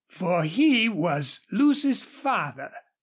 For 0.09 0.41
he 0.45 0.89
was 0.89 1.41
Lucy's 1.51 2.03
father. 2.03 2.71